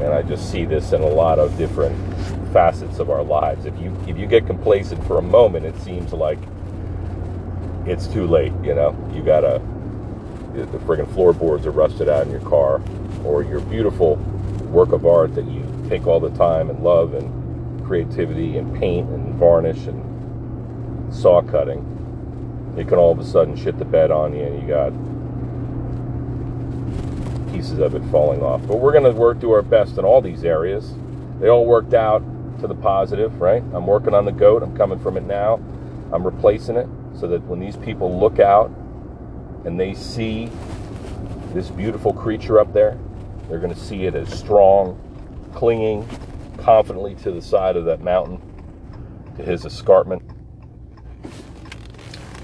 and 0.05 0.13
I 0.13 0.23
just 0.23 0.51
see 0.51 0.65
this 0.65 0.93
in 0.93 1.03
a 1.03 1.09
lot 1.09 1.39
of 1.39 1.57
different 1.57 1.97
facets 2.53 2.99
of 2.99 3.11
our 3.11 3.23
lives. 3.23 3.65
If 3.65 3.79
you 3.79 3.97
if 4.07 4.19
you 4.19 4.27
get 4.27 4.47
complacent 4.47 5.05
for 5.07 5.19
a 5.19 5.23
moment, 5.23 5.65
it 5.65 5.77
seems 5.81 6.13
like 6.13 6.39
it's 7.87 8.07
too 8.07 8.27
late. 8.27 8.53
You 8.63 8.75
know, 8.75 9.11
you 9.15 9.23
gotta 9.23 9.63
the 10.53 10.79
friggin' 10.79 11.13
floorboards 11.15 11.67
are 11.67 11.73
rusted 11.73 12.09
out 12.09 12.27
in 12.27 12.31
your 12.31 12.41
car, 12.43 12.81
or 13.25 13.43
your 13.43 13.61
beautiful 13.61 14.17
work 14.71 14.93
of 14.93 15.07
art 15.07 15.35
that 15.35 15.47
you 15.47 15.65
take 15.89 16.07
all 16.07 16.21
the 16.21 16.31
time 16.31 16.71
and 16.71 16.83
love 16.83 17.15
and 17.15 17.85
creativity 17.87 18.57
and 18.59 18.75
paint 18.79 19.09
and 19.11 19.35
varnish 19.35 19.87
and 19.87 21.15
saw 21.15 21.43
cutting. 21.43 21.91
It 22.77 22.89
can 22.89 22.99
all 22.99 23.13
of 23.13 23.21
a 23.21 23.25
sudden 23.25 23.57
shit 23.57 23.79
the 23.79 23.85
bed 23.85 24.11
on 24.11 24.35
you, 24.35 24.43
and 24.43 24.61
you 24.61 24.67
got 24.67 24.93
pieces 27.53 27.79
of 27.79 27.95
it 27.95 28.03
falling 28.11 28.43
off. 28.43 28.67
But 28.67 28.79
we're 28.79 28.93
going 28.93 29.05
to 29.05 29.13
work 29.13 29.39
do 29.39 29.53
our 29.53 29.63
best 29.63 29.97
in 29.97 30.05
all 30.05 30.21
these 30.21 30.43
areas. 30.45 30.93
They 31.41 31.49
all 31.49 31.67
worked 31.67 31.95
out 31.95 32.23
to 32.61 32.67
the 32.67 32.75
positive, 32.75 33.41
right? 33.41 33.63
I'm 33.73 33.87
working 33.87 34.15
on 34.15 34.25
the 34.25 34.33
goat. 34.33 34.63
I'm 34.63 34.77
coming 34.77 34.99
from 34.99 35.17
it 35.17 35.25
now. 35.25 35.61
I'm 36.13 36.25
replacing 36.25 36.77
it 36.77 36.89
so 37.19 37.29
that 37.29 37.45
when 37.45 37.61
these 37.61 37.77
people 37.77 38.19
look 38.19 38.41
out 38.41 38.71
and 39.65 39.79
they 39.79 39.95
see 39.95 40.51
this 41.53 41.71
beautiful 41.71 42.13
creature 42.13 42.59
up 42.59 42.73
there, 42.73 42.99
they're 43.49 43.59
going 43.59 43.75
to 43.75 43.81
see 43.81 44.05
it 44.05 44.15
as 44.15 44.33
strong, 44.33 44.99
clinging 45.55 46.09
confidently 46.59 47.15
to 47.17 47.31
the 47.31 47.43
side 47.43 47.77
of 47.77 47.85
that 47.85 48.01
mountain, 48.01 48.41
to 49.37 49.43
his 49.43 49.65
escarpment, 49.65 50.23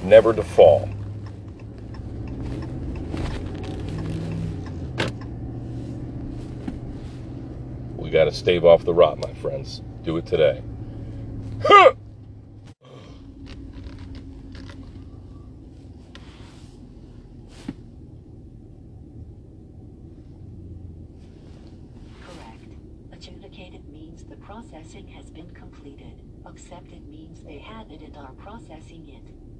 never 0.03 0.33
to 0.33 0.43
fall. 0.43 0.89
We 7.97 8.11
got 8.11 8.25
to 8.25 8.33
stave 8.33 8.65
off 8.65 8.85
the 8.85 8.93
rot, 8.93 9.19
my 9.19 9.33
friends. 9.35 9.83
Do 10.03 10.17
it 10.17 10.27
today. 10.27 10.63
Correct. 11.63 11.95
Adjudicated 23.13 23.89
means 23.89 24.25
the 24.25 24.37
processing 24.37 25.07
has 25.09 25.31
been 25.31 25.51
completed. 25.51 26.21
Accepted 26.47 27.07
means 27.07 27.45
they 27.45 27.59
have 27.59 27.93
it 27.93 28.01
and 28.01 28.17
are 28.31 28.35
processing 28.35 29.09
it. 29.09 29.60